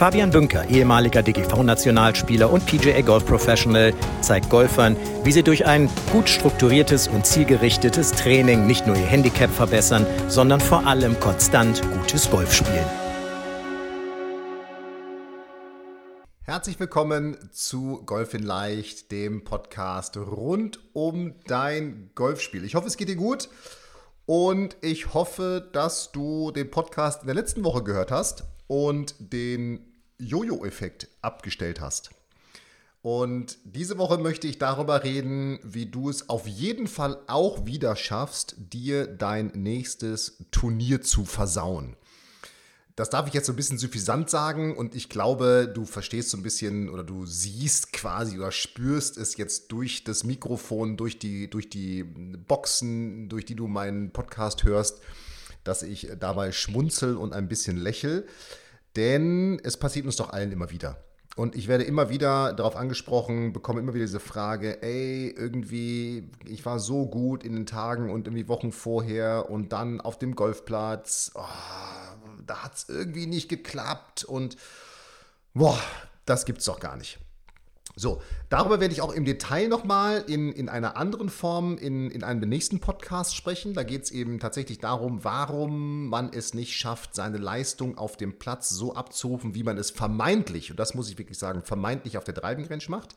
Fabian 0.00 0.30
Bünker, 0.30 0.66
ehemaliger 0.70 1.22
DGV-Nationalspieler 1.22 2.50
und 2.50 2.64
PGA 2.64 3.02
Golf 3.02 3.26
Professional, 3.26 3.92
zeigt 4.22 4.48
Golfern, 4.48 4.96
wie 5.24 5.30
sie 5.30 5.42
durch 5.42 5.66
ein 5.66 5.90
gut 6.10 6.26
strukturiertes 6.26 7.06
und 7.06 7.26
zielgerichtetes 7.26 8.12
Training 8.12 8.66
nicht 8.66 8.86
nur 8.86 8.96
ihr 8.96 9.04
Handicap 9.04 9.50
verbessern, 9.50 10.06
sondern 10.26 10.58
vor 10.58 10.86
allem 10.86 11.20
konstant 11.20 11.82
gutes 11.92 12.30
Golf 12.30 12.54
spielen. 12.54 12.86
Herzlich 16.44 16.80
willkommen 16.80 17.36
zu 17.52 18.02
Golf 18.06 18.32
in 18.32 18.42
Leicht, 18.42 19.12
dem 19.12 19.44
Podcast 19.44 20.16
rund 20.16 20.80
um 20.94 21.34
dein 21.46 22.08
Golfspiel. 22.14 22.64
Ich 22.64 22.74
hoffe, 22.74 22.88
es 22.88 22.96
geht 22.96 23.10
dir 23.10 23.16
gut 23.16 23.50
und 24.24 24.78
ich 24.80 25.12
hoffe, 25.12 25.68
dass 25.74 26.10
du 26.10 26.52
den 26.52 26.70
Podcast 26.70 27.20
in 27.20 27.26
der 27.26 27.34
letzten 27.34 27.64
Woche 27.64 27.82
gehört 27.82 28.10
hast 28.10 28.44
und 28.66 29.14
den 29.18 29.89
Jojo-Effekt 30.20 31.08
abgestellt 31.22 31.80
hast. 31.80 32.10
Und 33.02 33.56
diese 33.64 33.96
Woche 33.96 34.18
möchte 34.18 34.46
ich 34.46 34.58
darüber 34.58 35.04
reden, 35.04 35.58
wie 35.62 35.86
du 35.86 36.10
es 36.10 36.28
auf 36.28 36.46
jeden 36.46 36.86
Fall 36.86 37.18
auch 37.28 37.64
wieder 37.64 37.96
schaffst, 37.96 38.56
dir 38.58 39.06
dein 39.06 39.46
nächstes 39.54 40.44
Turnier 40.50 41.00
zu 41.00 41.24
versauen. 41.24 41.96
Das 42.96 43.08
darf 43.08 43.26
ich 43.26 43.32
jetzt 43.32 43.46
so 43.46 43.54
ein 43.54 43.56
bisschen 43.56 43.78
suffisant 43.78 44.28
sagen 44.28 44.76
und 44.76 44.94
ich 44.94 45.08
glaube, 45.08 45.72
du 45.74 45.86
verstehst 45.86 46.28
so 46.28 46.36
ein 46.36 46.42
bisschen 46.42 46.90
oder 46.90 47.02
du 47.02 47.24
siehst 47.24 47.94
quasi 47.94 48.36
oder 48.36 48.52
spürst 48.52 49.16
es 49.16 49.38
jetzt 49.38 49.72
durch 49.72 50.04
das 50.04 50.22
Mikrofon, 50.22 50.98
durch 50.98 51.18
die, 51.18 51.48
durch 51.48 51.70
die 51.70 52.04
Boxen, 52.04 53.30
durch 53.30 53.46
die 53.46 53.54
du 53.54 53.68
meinen 53.68 54.10
Podcast 54.10 54.64
hörst, 54.64 55.00
dass 55.64 55.82
ich 55.82 56.10
dabei 56.20 56.52
schmunzel 56.52 57.16
und 57.16 57.32
ein 57.32 57.48
bisschen 57.48 57.78
lächel. 57.78 58.26
Denn 58.96 59.60
es 59.62 59.76
passiert 59.76 60.06
uns 60.06 60.16
doch 60.16 60.30
allen 60.30 60.52
immer 60.52 60.70
wieder. 60.70 60.96
Und 61.36 61.54
ich 61.54 61.68
werde 61.68 61.84
immer 61.84 62.10
wieder 62.10 62.52
darauf 62.52 62.76
angesprochen, 62.76 63.52
bekomme 63.52 63.80
immer 63.80 63.94
wieder 63.94 64.04
diese 64.04 64.20
Frage, 64.20 64.82
ey, 64.82 65.30
irgendwie, 65.30 66.28
ich 66.44 66.66
war 66.66 66.80
so 66.80 67.06
gut 67.06 67.44
in 67.44 67.54
den 67.54 67.66
Tagen 67.66 68.10
und 68.10 68.26
irgendwie 68.26 68.48
Wochen 68.48 68.72
vorher 68.72 69.48
und 69.48 69.72
dann 69.72 70.00
auf 70.00 70.18
dem 70.18 70.34
Golfplatz, 70.34 71.30
oh, 71.34 71.44
da 72.46 72.64
hat 72.64 72.74
es 72.74 72.88
irgendwie 72.88 73.26
nicht 73.26 73.48
geklappt 73.48 74.24
und 74.24 74.56
boah, 75.54 75.78
das 76.26 76.44
gibt's 76.44 76.64
doch 76.64 76.80
gar 76.80 76.96
nicht. 76.96 77.18
So, 77.96 78.22
darüber 78.48 78.80
werde 78.80 78.94
ich 78.94 79.02
auch 79.02 79.12
im 79.12 79.24
Detail 79.24 79.68
nochmal 79.68 80.24
in, 80.26 80.52
in 80.52 80.68
einer 80.68 80.96
anderen 80.96 81.28
Form 81.28 81.76
in, 81.76 82.10
in 82.10 82.22
einem 82.22 82.48
nächsten 82.48 82.80
Podcasts 82.80 83.34
sprechen. 83.34 83.74
Da 83.74 83.82
geht 83.82 84.04
es 84.04 84.10
eben 84.10 84.38
tatsächlich 84.38 84.78
darum, 84.78 85.24
warum 85.24 86.08
man 86.08 86.32
es 86.32 86.54
nicht 86.54 86.76
schafft, 86.76 87.14
seine 87.14 87.38
Leistung 87.38 87.98
auf 87.98 88.16
dem 88.16 88.38
Platz 88.38 88.68
so 88.68 88.94
abzurufen, 88.94 89.54
wie 89.54 89.64
man 89.64 89.76
es 89.76 89.90
vermeintlich, 89.90 90.70
und 90.70 90.78
das 90.78 90.94
muss 90.94 91.10
ich 91.10 91.18
wirklich 91.18 91.38
sagen, 91.38 91.62
vermeintlich 91.62 92.16
auf 92.16 92.24
der 92.24 92.34
Driving 92.34 92.66
Range 92.66 92.84
macht. 92.88 93.16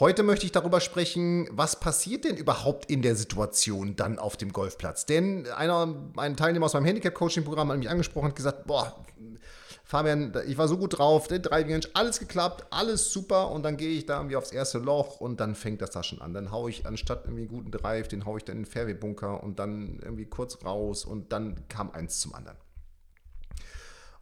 Heute 0.00 0.22
möchte 0.22 0.44
ich 0.44 0.52
darüber 0.52 0.80
sprechen, 0.80 1.48
was 1.50 1.80
passiert 1.80 2.24
denn 2.24 2.36
überhaupt 2.36 2.90
in 2.90 3.00
der 3.02 3.16
Situation 3.16 3.96
dann 3.96 4.18
auf 4.18 4.36
dem 4.36 4.52
Golfplatz? 4.52 5.06
Denn 5.06 5.46
einer, 5.46 5.94
ein 6.16 6.36
Teilnehmer 6.36 6.66
aus 6.66 6.74
meinem 6.74 6.84
Handicap-Coaching-Programm 6.84 7.70
hat 7.70 7.78
mich 7.78 7.88
angesprochen 7.88 8.26
und 8.26 8.36
gesagt, 8.36 8.66
boah, 8.66 9.04
Fabian, 9.88 10.34
ich 10.46 10.58
war 10.58 10.68
so 10.68 10.76
gut 10.76 10.98
drauf, 10.98 11.28
der 11.28 11.38
Driving 11.38 11.80
alles 11.94 12.18
geklappt, 12.18 12.66
alles 12.68 13.10
super 13.10 13.50
und 13.50 13.62
dann 13.62 13.78
gehe 13.78 13.96
ich 13.96 14.04
da 14.04 14.18
irgendwie 14.18 14.36
aufs 14.36 14.52
erste 14.52 14.76
Loch 14.76 15.18
und 15.18 15.40
dann 15.40 15.54
fängt 15.54 15.80
das 15.80 15.88
da 15.92 16.02
schon 16.02 16.20
an. 16.20 16.34
Dann 16.34 16.50
haue 16.50 16.68
ich 16.68 16.84
anstatt 16.84 17.24
irgendwie 17.24 17.44
einen 17.44 17.48
guten 17.48 17.70
Drive, 17.70 18.06
den 18.06 18.26
haue 18.26 18.36
ich 18.36 18.44
dann 18.44 18.58
in 18.58 18.62
den 18.64 18.70
Fairway-Bunker 18.70 19.42
und 19.42 19.58
dann 19.58 19.98
irgendwie 20.02 20.26
kurz 20.26 20.62
raus 20.62 21.06
und 21.06 21.32
dann 21.32 21.66
kam 21.68 21.90
eins 21.90 22.20
zum 22.20 22.34
anderen. 22.34 22.58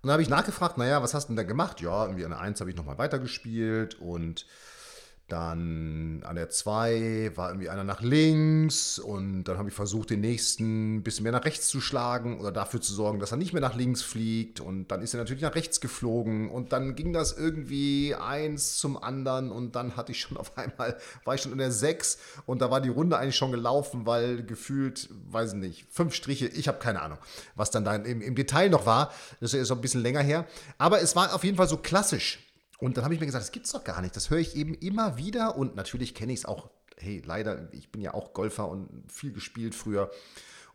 Und 0.03 0.05
dann 0.05 0.13
habe 0.13 0.23
ich 0.23 0.29
nachgefragt, 0.29 0.79
naja, 0.79 1.03
was 1.03 1.15
hast 1.15 1.25
du 1.25 1.31
denn 1.31 1.37
da 1.39 1.43
gemacht? 1.43 1.81
Ja, 1.81 2.05
irgendwie 2.05 2.25
an 2.25 2.31
der 2.31 2.39
1 2.39 2.61
habe 2.61 2.71
ich 2.71 2.77
nochmal 2.77 2.99
weitergespielt 2.99 4.01
und 4.01 4.47
dann 5.29 6.23
an 6.25 6.37
der 6.37 6.51
2 6.51 7.33
war 7.35 7.49
irgendwie 7.49 7.69
einer 7.69 7.83
nach 7.83 8.01
links 8.01 9.01
und 9.01 9.45
dann 9.45 9.59
habe 9.59 9.69
ich 9.71 9.75
versucht, 9.75 10.11
den 10.11 10.21
nächsten 10.21 10.97
ein 10.97 11.03
bisschen 11.03 11.25
mehr 11.25 11.33
nach 11.33 11.45
rechts 11.45 11.69
zu 11.69 11.81
schlagen 11.81 12.39
oder 12.39 12.53
dafür 12.53 12.81
zu 12.81 12.95
sorgen, 12.95 13.19
dass 13.19 13.33
er 13.33 13.37
nicht 13.37 13.53
mehr 13.53 13.61
nach 13.61 13.75
links 13.75 14.03
fliegt. 14.03 14.61
Und 14.61 14.89
dann 14.89 15.03
ist 15.03 15.15
er 15.15 15.19
natürlich 15.19 15.43
nach 15.43 15.57
rechts 15.57 15.81
geflogen 15.81 16.49
und 16.49 16.73
dann 16.73 16.95
ging 16.95 17.13
das 17.13 17.37
irgendwie 17.37 18.15
eins 18.15 18.77
zum 18.77 18.97
anderen 19.03 19.51
und 19.51 19.75
dann 19.75 19.97
hatte 19.97 20.13
ich 20.13 20.21
schon 20.21 20.37
auf 20.37 20.57
einmal, 20.57 20.97
war 21.25 21.35
ich 21.35 21.43
schon 21.43 21.53
in 21.53 21.59
der 21.59 21.73
6 21.73 22.19
und 22.47 22.63
da 22.63 22.71
war 22.71 22.81
die 22.81 22.89
Runde 22.89 23.19
eigentlich 23.19 23.37
schon 23.37 23.51
gelaufen, 23.51 24.07
weil 24.07 24.45
gefühlt, 24.45 25.09
weiß 25.31 25.55
ich 25.55 25.59
nicht, 25.59 25.87
fünf 25.91 26.15
Striche, 26.15 26.47
ich 26.47 26.69
habe 26.69 26.79
keine 26.79 27.03
Ahnung, 27.03 27.19
was 27.57 27.73
dann 27.73 27.85
da 27.85 27.97
im, 27.97 28.21
im 28.21 28.37
Detail 28.37 28.69
noch 28.69 28.87
war. 28.87 29.13
Das 29.41 29.55
ist 29.55 29.73
ein 29.73 29.81
bisschen 29.81 30.03
länger 30.03 30.21
her. 30.21 30.47
Aber 30.79 31.01
es 31.01 31.17
war 31.17 31.35
auf 31.35 31.43
jeden 31.43 31.57
Fall 31.57 31.69
so 31.69 31.79
klassisch 31.79 32.46
und 32.79 32.97
dann 32.97 33.05
habe 33.05 33.15
ich 33.15 33.21
mir 33.21 33.27
gesagt, 33.27 33.45
das 33.45 33.53
gibt's 33.53 33.73
doch 33.73 33.85
gar 33.85 34.01
nicht. 34.03 34.17
Das 34.17 34.31
höre 34.31 34.39
ich 34.39 34.57
eben 34.57 34.75
immer 34.75 35.17
wieder 35.17 35.57
und 35.57 35.77
natürlich 35.77 36.15
kenne 36.15 36.33
ich 36.33 36.41
es 36.41 36.45
auch. 36.45 36.71
Hey, 36.99 37.23
leider, 37.25 37.69
ich 37.73 37.93
bin 37.93 38.01
ja 38.01 38.15
auch 38.15 38.33
Golfer 38.33 38.69
und 38.69 38.89
viel 39.11 39.33
gespielt 39.33 39.75
früher 39.75 40.11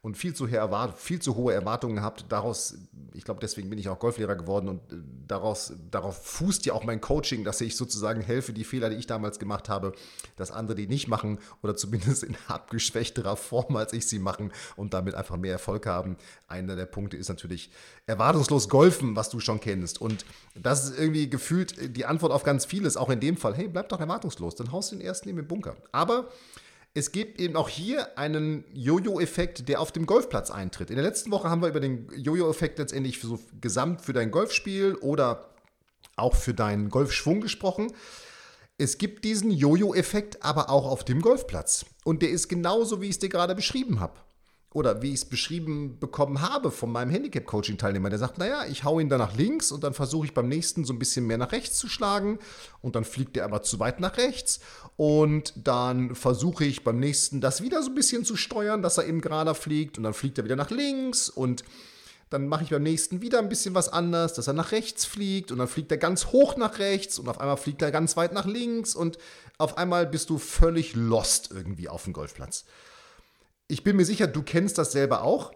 und 0.04 0.18
viel 0.18 0.34
zu, 0.34 0.48
viel 0.96 1.22
zu 1.22 1.36
hohe 1.36 1.54
Erwartungen 1.54 1.98
gehabt. 1.98 2.26
Daraus, 2.30 2.76
ich 3.14 3.24
glaube, 3.24 3.40
deswegen 3.40 3.70
bin 3.70 3.78
ich 3.78 3.88
auch 3.88 4.00
Golflehrer 4.00 4.36
geworden 4.36 4.68
und 4.68 4.92
äh, 4.92 4.96
daraus, 5.28 5.74
darauf 5.92 6.26
fußt 6.26 6.66
ja 6.66 6.74
auch 6.74 6.84
mein 6.84 7.02
Coaching, 7.02 7.44
dass 7.44 7.62
ich 7.62 7.76
sozusagen 7.76 8.22
helfe, 8.22 8.52
die 8.52 8.64
Fehler, 8.64 8.90
die 8.90 8.96
ich 8.96 9.06
damals 9.06 9.38
gemacht 9.38 9.70
habe, 9.70 9.94
dass 10.38 10.50
andere 10.50 10.76
die 10.76 10.88
nicht 10.88 11.08
machen 11.08 11.38
oder 11.62 11.76
zumindest 11.76 12.24
in 12.24 12.36
abgeschwächterer 12.48 13.36
Form, 13.36 13.76
als 13.76 13.94
ich 13.94 14.08
sie 14.08 14.18
machen 14.18 14.52
und 14.76 14.96
damit 14.96 15.14
einfach 15.14 15.38
mehr 15.38 15.54
Erfolg 15.54 15.86
haben. 15.86 16.18
Einer 16.48 16.76
der 16.76 16.88
Punkte 16.88 17.16
ist 17.16 17.30
natürlich 17.30 17.70
erwartungslos 18.08 18.70
golfen, 18.70 19.16
was 19.16 19.30
du 19.30 19.40
schon 19.40 19.60
kennst. 19.60 20.02
Und 20.02 20.26
das 20.56 20.86
ist 20.86 21.00
irgendwie 21.00 21.30
gefühlt 21.30 21.96
die 21.96 22.06
Antwort 22.06 22.32
auf 22.32 22.44
ganz 22.44 22.66
vieles, 22.66 22.98
auch 22.98 23.12
in 23.12 23.20
dem 23.20 23.38
Fall. 23.38 23.54
Hey, 23.54 23.68
bleib 23.68 23.90
doch 23.90 24.00
erwartungslos, 24.00 24.56
dann 24.56 24.72
haust 24.72 24.92
du 24.92 24.96
den 24.96 25.06
ersten 25.06 25.30
neben 25.30 25.40
den 25.40 25.48
Bunker. 25.48 25.76
Aber 25.92 26.30
es 26.94 27.12
gibt 27.12 27.40
eben 27.40 27.56
auch 27.56 27.70
hier 27.70 28.18
einen 28.18 28.66
Jojo-Effekt, 28.74 29.70
der 29.70 29.80
auf 29.80 29.92
dem 29.92 30.06
Golfplatz 30.06 30.52
eintritt. 30.52 30.90
In 30.90 30.98
der 30.98 31.06
letzten 31.06 31.32
Woche 31.32 31.50
haben 31.50 31.62
wir 31.62 31.70
über 31.70 31.80
den 31.80 32.10
Jojo-Effekt 32.14 32.80
letztendlich 32.80 33.22
so 33.22 33.40
gesamt 33.62 34.02
für 34.02 34.14
dein 34.14 34.32
Golfspiel 34.32 34.96
oder 34.96 35.50
auch 36.18 36.36
für 36.36 36.54
deinen 36.54 36.90
Golfschwung 36.90 37.40
gesprochen. 37.40 37.94
Es 38.78 38.98
gibt 38.98 39.24
diesen 39.24 39.52
Jojo-Effekt 39.52 40.44
aber 40.44 40.70
auch 40.70 40.86
auf 40.86 41.06
dem 41.06 41.22
Golfplatz. 41.22 41.86
Und 42.04 42.22
der 42.22 42.30
ist 42.30 42.50
genauso, 42.50 43.00
wie 43.00 43.06
ich 43.06 43.12
es 43.12 43.20
dir 43.20 43.30
gerade 43.30 43.56
beschrieben 43.56 44.00
habe 44.00 44.20
oder 44.74 45.02
wie 45.02 45.10
ich 45.10 45.16
es 45.16 45.26
beschrieben 45.26 46.00
bekommen 46.00 46.42
habe 46.42 46.72
von 46.72 46.92
meinem 46.92 47.10
Handicap-Coaching-Teilnehmer, 47.10 48.10
der 48.10 48.20
sagt, 48.20 48.38
naja, 48.38 48.66
ich 48.70 48.86
hau 48.86 49.00
ihn 49.02 49.10
da 49.10 49.18
nach 49.18 49.36
links 49.36 49.72
und 49.72 49.84
dann 49.84 49.94
versuche 49.94 50.28
ich 50.28 50.34
beim 50.34 50.48
nächsten 50.48 50.86
so 50.86 50.94
ein 50.94 51.00
bisschen 51.00 51.28
mehr 51.28 51.38
nach 51.38 51.52
rechts 51.52 51.78
zu 51.78 51.90
schlagen 51.90 52.40
und 52.82 52.96
dann 52.96 53.04
fliegt 53.04 53.36
er 53.36 53.44
aber 53.44 53.64
zu 53.64 53.80
weit 53.80 54.00
nach 54.00 54.18
rechts 54.18 54.62
und 54.96 55.54
dann 55.58 56.16
versuche 56.16 56.64
ich 56.64 56.86
beim 56.86 57.00
nächsten 57.00 57.42
das 57.42 57.62
wieder 57.62 57.84
so 57.84 57.90
ein 57.90 57.96
bisschen 57.96 58.24
zu 58.24 58.38
steuern, 58.38 58.82
dass 58.82 58.98
er 58.98 59.08
eben 59.08 59.20
gerader 59.20 59.56
fliegt 59.56 59.98
und 59.98 60.06
dann 60.06 60.14
fliegt 60.14 60.38
er 60.38 60.46
wieder 60.46 60.56
nach 60.56 60.70
links 60.70 61.28
und 61.28 61.66
dann 62.30 62.48
mache 62.48 62.64
ich 62.64 62.70
beim 62.70 62.84
nächsten 62.84 63.22
wieder 63.22 63.40
ein 63.40 63.50
bisschen 63.50 63.76
was 63.76 63.90
anders, 63.90 64.34
dass 64.36 64.48
er 64.48 64.54
nach 64.54 64.72
rechts 64.72 65.04
fliegt 65.04 65.52
und 65.52 65.58
dann 65.58 65.68
fliegt 65.68 65.92
er 65.92 65.98
ganz 65.98 66.28
hoch 66.28 66.56
nach 66.56 66.80
rechts 66.80 67.20
und 67.20 67.28
auf 67.28 67.42
einmal 67.42 67.58
fliegt 67.58 67.82
er 67.82 67.92
ganz 67.92 68.16
weit 68.16 68.32
nach 68.32 68.46
links 68.46 68.96
und 68.96 69.18
auf 69.58 69.78
einmal 69.78 70.08
bist 70.08 70.30
du 70.30 70.38
völlig 70.38 70.96
lost 70.96 71.52
irgendwie 71.52 71.90
auf 71.90 72.06
dem 72.06 72.14
Golfplatz 72.14 72.64
ich 73.72 73.84
bin 73.84 73.96
mir 73.96 74.06
sicher, 74.06 74.28
du 74.28 74.44
kennst 74.44 74.78
das 74.78 74.92
selber 74.92 75.24
auch 75.24 75.54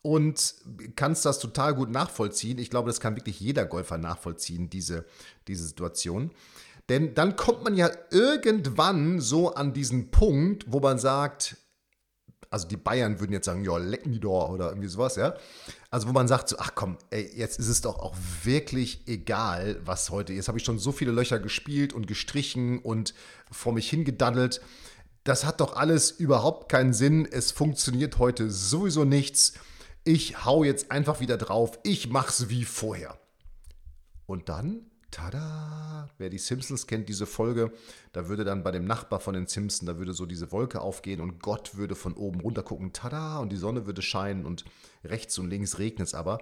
und 0.00 0.54
kannst 0.96 1.24
das 1.26 1.38
total 1.38 1.74
gut 1.74 1.90
nachvollziehen. 1.90 2.58
Ich 2.58 2.70
glaube, 2.70 2.88
das 2.88 3.00
kann 3.00 3.16
wirklich 3.16 3.38
jeder 3.38 3.66
Golfer 3.66 3.98
nachvollziehen, 3.98 4.70
diese, 4.70 5.04
diese 5.46 5.64
Situation. 5.64 6.30
Denn 6.88 7.14
dann 7.14 7.36
kommt 7.36 7.62
man 7.62 7.76
ja 7.76 7.90
irgendwann 8.10 9.20
so 9.20 9.54
an 9.54 9.72
diesen 9.72 10.10
Punkt, 10.10 10.64
wo 10.66 10.80
man 10.80 10.98
sagt, 10.98 11.56
also 12.50 12.66
die 12.66 12.76
Bayern 12.76 13.20
würden 13.20 13.32
jetzt 13.32 13.46
sagen, 13.46 13.64
ja, 13.64 13.76
leck 13.76 14.06
me 14.06 14.18
door 14.18 14.50
oder 14.50 14.70
irgendwie 14.70 14.88
sowas, 14.88 15.16
ja. 15.16 15.34
Also 15.90 16.08
wo 16.08 16.12
man 16.12 16.28
sagt 16.28 16.48
so, 16.48 16.56
ach 16.58 16.74
komm, 16.74 16.98
ey, 17.10 17.30
jetzt 17.36 17.58
ist 17.58 17.68
es 17.68 17.82
doch 17.82 17.98
auch 17.98 18.16
wirklich 18.42 19.06
egal, 19.06 19.80
was 19.84 20.10
heute 20.10 20.32
ist. 20.32 20.38
Jetzt 20.38 20.48
habe 20.48 20.58
ich 20.58 20.64
schon 20.64 20.78
so 20.78 20.92
viele 20.92 21.12
Löcher 21.12 21.38
gespielt 21.38 21.92
und 21.92 22.06
gestrichen 22.06 22.78
und 22.80 23.14
vor 23.50 23.72
mich 23.72 23.88
hingedaddelt 23.88 24.60
das 25.24 25.44
hat 25.44 25.60
doch 25.60 25.76
alles 25.76 26.10
überhaupt 26.10 26.70
keinen 26.70 26.92
Sinn, 26.92 27.26
es 27.30 27.52
funktioniert 27.52 28.18
heute 28.18 28.50
sowieso 28.50 29.04
nichts, 29.04 29.54
ich 30.04 30.44
hau 30.44 30.64
jetzt 30.64 30.90
einfach 30.90 31.20
wieder 31.20 31.36
drauf, 31.36 31.78
ich 31.84 32.10
mach's 32.10 32.48
wie 32.48 32.64
vorher. 32.64 33.18
Und 34.26 34.48
dann 34.48 34.90
tada, 35.12 36.08
wer 36.18 36.30
die 36.30 36.38
Simpsons 36.38 36.86
kennt, 36.86 37.08
diese 37.08 37.26
Folge, 37.26 37.70
da 38.12 38.28
würde 38.28 38.44
dann 38.44 38.64
bei 38.64 38.72
dem 38.72 38.84
Nachbar 38.84 39.20
von 39.20 39.34
den 39.34 39.46
Simpsons, 39.46 39.86
da 39.86 39.98
würde 39.98 40.14
so 40.14 40.26
diese 40.26 40.50
Wolke 40.50 40.80
aufgehen 40.80 41.20
und 41.20 41.40
Gott 41.42 41.76
würde 41.76 41.94
von 41.94 42.14
oben 42.14 42.40
runter 42.40 42.62
gucken, 42.62 42.92
tada, 42.92 43.38
und 43.38 43.52
die 43.52 43.56
Sonne 43.56 43.86
würde 43.86 44.02
scheinen 44.02 44.44
und 44.44 44.64
rechts 45.04 45.38
und 45.38 45.48
links 45.48 45.78
regnet 45.78 46.08
es 46.08 46.14
aber. 46.14 46.40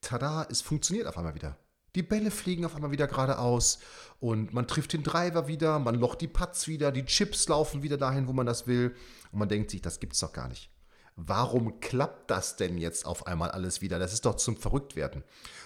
Tada, 0.00 0.46
es 0.48 0.62
funktioniert 0.62 1.06
auf 1.06 1.18
einmal 1.18 1.34
wieder. 1.34 1.58
Die 1.98 2.04
Bälle 2.04 2.30
fliegen 2.30 2.64
auf 2.64 2.76
einmal 2.76 2.92
wieder 2.92 3.08
geradeaus 3.08 3.80
und 4.20 4.54
man 4.54 4.68
trifft 4.68 4.92
den 4.92 5.02
Driver 5.02 5.48
wieder, 5.48 5.80
man 5.80 5.96
locht 5.96 6.20
die 6.20 6.28
Putts 6.28 6.68
wieder, 6.68 6.92
die 6.92 7.04
Chips 7.04 7.48
laufen 7.48 7.82
wieder 7.82 7.96
dahin, 7.96 8.28
wo 8.28 8.32
man 8.32 8.46
das 8.46 8.68
will 8.68 8.94
und 9.32 9.40
man 9.40 9.48
denkt 9.48 9.72
sich, 9.72 9.82
das 9.82 9.98
gibt's 9.98 10.20
doch 10.20 10.32
gar 10.32 10.46
nicht. 10.46 10.70
Warum 11.16 11.80
klappt 11.80 12.30
das 12.30 12.54
denn 12.54 12.78
jetzt 12.78 13.04
auf 13.04 13.26
einmal 13.26 13.50
alles 13.50 13.82
wieder? 13.82 13.98
Das 13.98 14.12
ist 14.12 14.24
doch 14.26 14.36
zum 14.36 14.56
Verrücktwerden. 14.56 15.24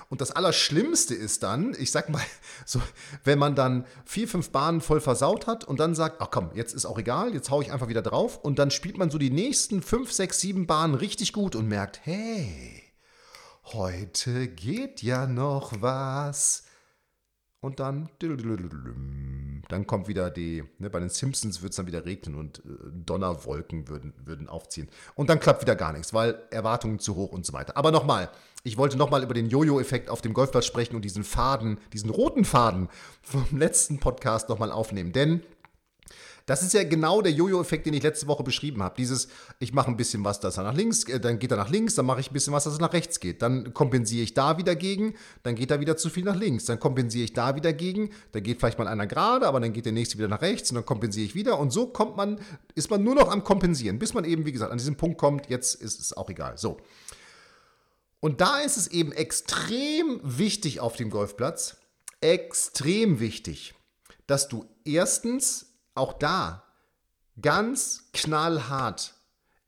Und 0.09 0.23
das 0.23 0.31
Allerschlimmste 0.31 1.15
ist 1.15 1.43
dann, 1.43 1.77
ich 1.79 1.91
sag 1.91 2.09
mal, 2.09 2.23
so, 2.65 2.81
wenn 3.25 3.39
man 3.39 3.55
dann 3.55 3.85
vier, 4.07 4.27
fünf 4.27 4.53
Bahnen 4.53 4.81
voll 4.81 5.03
versaut 5.03 5.47
hat 5.47 5.65
und 5.65 5.81
dann 5.81 5.95
sagt, 5.95 6.23
ach 6.23 6.31
komm, 6.31 6.49
jetzt 6.55 6.75
ist 6.75 6.87
auch 6.87 6.99
egal, 6.99 7.35
jetzt 7.35 7.51
hau 7.51 7.61
ich 7.61 7.73
einfach 7.73 7.89
wieder 7.89 8.01
drauf 8.01 8.39
und 8.43 8.59
dann 8.59 8.71
spielt 8.71 8.97
man 8.97 9.11
so 9.11 9.19
die 9.19 9.29
nächsten 9.29 9.83
fünf, 9.83 10.11
sechs, 10.11 10.41
sieben 10.41 10.67
Bahnen 10.67 10.95
richtig 10.95 11.35
gut 11.35 11.55
und 11.55 11.69
merkt, 11.69 12.01
hey, 12.07 12.92
heute 13.65 14.49
geht 14.49 15.03
ja 15.03 15.27
noch 15.27 15.81
was. 15.81 16.65
Und 17.61 17.79
dann, 17.79 18.09
dann 19.69 19.87
kommt 19.87 20.09
wieder 20.09 20.31
die, 20.31 20.65
ne, 20.79 20.91
bei 20.91 20.99
den 20.99 21.11
Simpsons 21.11 21.63
wird 21.63 21.71
es 21.71 21.77
dann 21.77 21.87
wieder 21.87 22.05
regnen 22.05 22.35
und 22.35 22.59
äh, 22.59 22.63
Donnerwolken 22.93 23.89
würden, 23.89 24.15
würden 24.25 24.49
aufziehen. 24.49 24.89
Und 25.15 25.31
dann 25.31 25.39
klappt 25.39 25.63
wieder 25.63 25.77
gar 25.77 25.93
nichts, 25.93 26.13
weil 26.13 26.43
Erwartungen 26.51 26.99
zu 26.99 27.15
hoch 27.15 27.31
und 27.31 27.47
so 27.47 27.53
weiter. 27.53 27.77
Aber 27.77 27.93
nochmal, 27.93 28.31
ich 28.65 28.79
wollte 28.79 28.97
nochmal 28.97 29.23
über 29.23 29.35
den 29.35 29.49
Jojo-Effekt 29.49 30.11
auf 30.11 30.21
dem 30.21 30.35
Golfplatz 30.35 30.67
sprechen 30.67 30.97
und 30.97 31.05
diesen 31.05 31.23
Faden, 31.23 31.79
diesen 31.93 32.11
roten 32.11 32.45
Faden 32.45 32.89
vom 33.23 33.47
letzten 33.57 34.01
Podcast 34.01 34.49
nochmal 34.49 34.73
aufnehmen. 34.73 35.13
Denn 35.13 35.45
das 36.47 36.63
ist 36.63 36.73
ja 36.75 36.85
genau 36.85 37.23
der 37.23 37.33
Jojo-Effekt, 37.33 37.87
den 37.87 37.95
ich 37.95 38.03
letzte 38.03 38.27
Woche 38.27 38.43
beschrieben 38.43 38.83
habe. 38.83 38.95
Dieses, 38.97 39.29
ich 39.59 39.73
mache 39.73 39.89
ein 39.89 39.97
bisschen 39.97 40.25
was, 40.25 40.41
dass 40.41 40.57
er 40.57 40.65
nach 40.65 40.75
links, 40.75 41.05
äh, 41.05 41.21
dann 41.21 41.39
geht 41.39 41.51
er 41.51 41.57
nach 41.57 41.71
links, 41.71 41.95
dann 41.95 42.07
mache 42.07 42.21
ich 42.21 42.31
ein 42.31 42.35
bisschen 42.35 42.53
was, 42.53 42.65
dass 42.65 42.75
er 42.75 42.81
nach 42.81 42.93
rechts 42.93 43.21
geht. 43.21 43.43
Dann 43.43 43.73
kompensiere 43.75 44.25
ich 44.25 44.35
da 44.35 44.59
wieder 44.59 44.75
gegen, 44.75 45.15
dann 45.43 45.55
geht 45.55 45.71
er 45.71 45.81
wieder 45.81 45.97
zu 45.97 46.11
viel 46.11 46.25
nach 46.25 46.37
links. 46.37 46.65
Dann 46.65 46.81
kompensiere 46.81 47.25
ich 47.25 47.33
da 47.33 47.55
wieder 47.55 47.73
gegen, 47.73 48.11
dann 48.33 48.43
geht 48.43 48.59
vielleicht 48.59 48.79
mal 48.79 48.89
einer 48.89 49.07
gerade, 49.07 49.47
aber 49.47 49.61
dann 49.61 49.73
geht 49.73 49.87
der 49.87 49.93
nächste 49.93 50.19
wieder 50.19 50.29
nach 50.29 50.43
rechts 50.43 50.71
und 50.71 50.77
dann 50.77 50.87
kompensiere 50.87 51.27
ich 51.27 51.35
wieder. 51.35 51.59
Und 51.59 51.73
so 51.73 51.87
kommt 51.87 52.17
man, 52.17 52.41
ist 52.75 52.91
man 52.91 53.03
nur 53.03 53.15
noch 53.15 53.31
am 53.31 53.45
Kompensieren, 53.45 53.99
bis 53.99 54.15
man 54.15 54.25
eben, 54.25 54.45
wie 54.47 54.53
gesagt, 54.53 54.73
an 54.73 54.79
diesen 54.79 54.97
Punkt 54.97 55.19
kommt, 55.19 55.49
jetzt 55.49 55.75
ist 55.75 56.01
es 56.01 56.17
auch 56.17 56.29
egal. 56.31 56.59
So. 56.59 56.79
Und 58.21 58.41
da 58.41 58.61
ist 58.61 58.77
es 58.77 58.87
eben 58.89 59.13
extrem 59.13 60.21
wichtig 60.23 60.79
auf 60.79 60.95
dem 60.95 61.11
Golfplatz, 61.11 61.77
extrem 62.21 63.19
wichtig, 63.19 63.75
dass 64.29 64.49
du 64.49 64.65
erstens 64.85 65.72
auch 65.95 66.13
da 66.13 66.65
ganz 67.41 68.11
knallhart, 68.13 69.15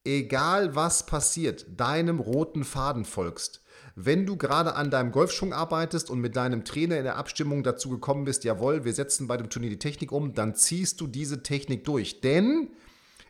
egal 0.04 0.74
was 0.74 1.06
passiert, 1.06 1.66
deinem 1.76 2.20
roten 2.20 2.64
Faden 2.64 3.04
folgst. 3.04 3.62
Wenn 3.96 4.26
du 4.26 4.36
gerade 4.36 4.74
an 4.74 4.90
deinem 4.90 5.12
Golfschwung 5.12 5.52
arbeitest 5.52 6.10
und 6.10 6.20
mit 6.20 6.34
deinem 6.34 6.64
Trainer 6.64 6.98
in 6.98 7.04
der 7.04 7.16
Abstimmung 7.16 7.62
dazu 7.62 7.90
gekommen 7.90 8.24
bist, 8.24 8.44
jawohl, 8.44 8.84
wir 8.84 8.92
setzen 8.92 9.28
bei 9.28 9.36
dem 9.36 9.50
Turnier 9.50 9.70
die 9.70 9.78
Technik 9.78 10.10
um, 10.10 10.34
dann 10.34 10.54
ziehst 10.56 11.00
du 11.00 11.06
diese 11.06 11.42
Technik 11.42 11.84
durch. 11.84 12.20
Denn 12.20 12.70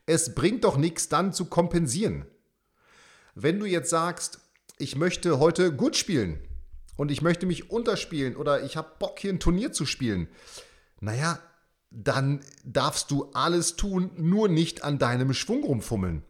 es 0.06 0.34
bringt 0.34 0.64
doch 0.64 0.76
nichts 0.76 1.08
dann 1.08 1.32
zu 1.32 1.46
kompensieren. 1.46 2.24
Wenn 3.34 3.58
du 3.58 3.66
jetzt 3.66 3.90
sagst, 3.90 4.40
ich 4.78 4.96
möchte 4.96 5.38
heute 5.38 5.72
gut 5.72 5.96
spielen 5.96 6.38
und 6.96 7.10
ich 7.10 7.20
möchte 7.20 7.46
mich 7.46 7.70
unterspielen 7.70 8.36
oder 8.36 8.62
ich 8.62 8.76
habe 8.76 8.92
Bock 8.98 9.18
hier 9.18 9.32
ein 9.32 9.40
Turnier 9.40 9.72
zu 9.72 9.84
spielen, 9.84 10.28
naja, 11.00 11.38
dann 11.94 12.40
darfst 12.64 13.10
du 13.10 13.30
alles 13.34 13.76
tun, 13.76 14.10
nur 14.16 14.48
nicht 14.48 14.82
an 14.82 14.98
deinem 14.98 15.32
Schwung 15.32 15.62
rumfummeln. 15.62 16.22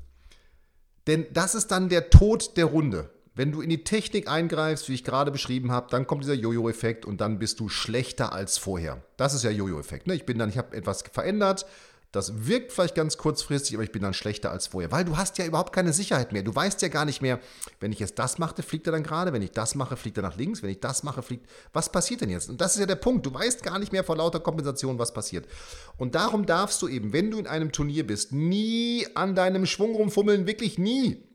Denn 1.07 1.27
das 1.33 1.55
ist 1.55 1.71
dann 1.71 1.89
der 1.89 2.11
Tod 2.11 2.57
der 2.57 2.67
Runde. 2.67 3.11
Wenn 3.35 3.51
du 3.51 3.61
in 3.61 3.69
die 3.69 3.83
Technik 3.83 4.29
eingreifst, 4.29 4.89
wie 4.89 4.95
ich 4.95 5.03
gerade 5.03 5.31
beschrieben 5.31 5.73
habe, 5.73 5.89
dann 5.91 6.07
kommt 6.07 6.23
dieser 6.23 6.35
Jojo-Effekt 6.35 7.05
und 7.05 7.21
dann 7.21 7.39
bist 7.39 7.59
du 7.59 7.69
schlechter 7.69 8.33
als 8.33 8.59
vorher. 8.59 9.03
Das 9.17 9.35
ist 9.35 9.43
ja 9.43 9.51
Jojo-Effekt. 9.51 10.07
Ne? 10.07 10.15
Ich 10.15 10.25
bin 10.25 10.39
dann, 10.39 10.49
ich 10.49 10.59
habe 10.59 10.77
etwas 10.77 11.03
verändert, 11.03 11.67
das 12.15 12.47
wirkt 12.47 12.71
vielleicht 12.71 12.95
ganz 12.95 13.19
kurzfristig, 13.19 13.75
aber 13.75 13.83
ich 13.83 13.91
bin 13.91 14.03
dann 14.03 14.15
schlechter 14.15 14.53
als 14.53 14.69
vorher, 14.69 14.93
weil 14.93 15.05
du 15.05 15.17
hast 15.17 15.37
ja 15.39 15.47
überhaupt 15.47 15.73
keine 15.73 15.93
Sicherheit 15.93 16.33
mehr. 16.33 16.45
Du 16.45 16.55
weißt 16.55 16.81
ja 16.83 16.89
gar 16.89 17.05
nicht 17.05 17.23
mehr, 17.23 17.41
wenn 17.81 17.91
ich 17.91 17.99
jetzt 17.99 18.21
das 18.21 18.39
mache, 18.39 18.63
fliegt 18.63 18.87
er 18.87 18.93
dann 18.93 19.03
gerade, 19.03 19.33
wenn 19.33 19.43
ich 19.43 19.51
das 19.51 19.75
mache, 19.75 19.97
fliegt 19.97 20.17
er 20.19 20.23
nach 20.23 20.37
links, 20.37 20.63
wenn 20.63 20.71
ich 20.71 20.79
das 20.79 21.03
mache, 21.03 21.23
fliegt. 21.23 21.51
Was 21.73 21.91
passiert 21.91 22.21
denn 22.21 22.31
jetzt? 22.31 22.49
Und 22.49 22.61
das 22.61 22.75
ist 22.75 22.81
ja 22.81 22.87
der 22.87 22.95
Punkt. 22.95 23.27
Du 23.27 23.35
weißt 23.35 23.65
gar 23.65 23.81
nicht 23.81 23.91
mehr 23.91 24.05
vor 24.05 24.17
lauter 24.17 24.39
Kompensation, 24.39 24.97
was 24.99 25.13
passiert. 25.13 25.49
Und 25.97 26.15
darum 26.15 26.47
darfst 26.47 26.81
du 26.83 26.89
eben, 26.89 27.13
wenn 27.13 27.33
du 27.33 27.39
in 27.39 27.49
einem 27.49 27.73
Turnier 27.73 28.07
bist, 28.07 28.31
nie 28.31 29.05
an 29.17 29.35
deinem 29.35 29.67
Schwung 29.67 29.97
rumfummeln, 29.97 30.47
wirklich 30.47 30.79
nie. 30.79 31.27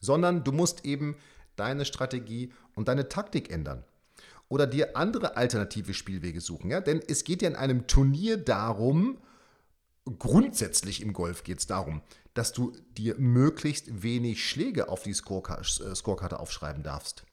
Sondern 0.00 0.44
du 0.44 0.52
musst 0.52 0.84
eben 0.84 1.16
deine 1.56 1.86
Strategie 1.86 2.52
und 2.74 2.88
deine 2.88 3.08
Taktik 3.08 3.50
ändern 3.50 3.82
oder 4.50 4.66
dir 4.66 4.94
andere 4.94 5.38
alternative 5.38 5.94
Spielwege 5.94 6.42
suchen. 6.42 6.70
Ja? 6.70 6.82
Denn 6.82 7.00
es 7.08 7.24
geht 7.24 7.40
ja 7.40 7.48
in 7.48 7.56
einem 7.56 7.86
Turnier 7.86 8.36
darum, 8.36 9.16
grundsätzlich 10.18 11.02
im 11.02 11.12
Golf 11.12 11.44
geht 11.44 11.58
es 11.58 11.66
darum, 11.66 12.02
dass 12.34 12.52
du 12.52 12.72
dir 12.96 13.16
möglichst 13.18 14.02
wenig 14.02 14.44
Schläge 14.44 14.88
auf 14.88 15.02
die 15.02 15.10
äh, 15.10 15.14
Scorekarte 15.94 16.38
aufschreiben 16.38 16.82
darfst. 16.82 17.24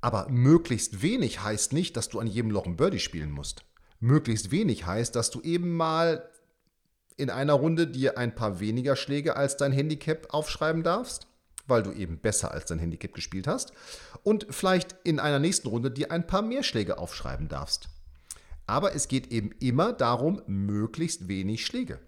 Aber 0.00 0.28
möglichst 0.28 1.02
wenig 1.02 1.42
heißt 1.42 1.72
nicht, 1.72 1.96
dass 1.96 2.08
du 2.08 2.20
an 2.20 2.26
jedem 2.26 2.50
Loch 2.50 2.66
ein 2.66 2.76
Birdie 2.76 3.00
spielen 3.00 3.30
musst. 3.30 3.64
Möglichst 3.98 4.50
wenig 4.50 4.86
heißt, 4.86 5.14
dass 5.14 5.30
du 5.30 5.40
eben 5.42 5.76
mal 5.76 6.28
in 7.16 7.28
einer 7.28 7.52
Runde 7.52 7.86
dir 7.86 8.16
ein 8.16 8.34
paar 8.34 8.60
weniger 8.60 8.96
Schläge 8.96 9.36
als 9.36 9.58
dein 9.58 9.72
Handicap 9.72 10.28
aufschreiben 10.30 10.82
darfst, 10.82 11.26
weil 11.66 11.82
du 11.82 11.92
eben 11.92 12.18
besser 12.18 12.50
als 12.50 12.64
dein 12.64 12.78
Handicap 12.78 13.12
gespielt 13.12 13.46
hast. 13.46 13.72
Und 14.22 14.46
vielleicht 14.48 14.96
in 15.04 15.20
einer 15.20 15.38
nächsten 15.38 15.68
Runde 15.68 15.90
dir 15.90 16.10
ein 16.10 16.26
paar 16.26 16.40
mehr 16.40 16.62
Schläge 16.62 16.96
aufschreiben 16.96 17.48
darfst. 17.48 17.90
Aber 18.70 18.94
es 18.94 19.08
geht 19.08 19.32
eben 19.32 19.50
immer 19.58 19.92
darum, 19.92 20.42
möglichst 20.46 21.26
wenig 21.26 21.66
Schläge. 21.66 21.98